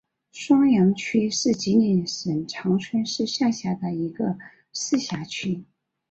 [0.31, 4.35] 双阳区是吉林省长春市下辖的一个
[4.73, 5.63] 市辖区。